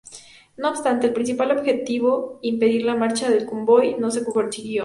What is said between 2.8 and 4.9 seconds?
la marcha del convoy, no se consiguió.